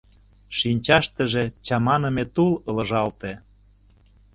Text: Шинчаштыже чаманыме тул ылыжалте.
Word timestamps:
Шинчаштыже 0.57 1.43
чаманыме 1.65 2.23
тул 2.33 2.51
ылыжалте. 2.69 3.31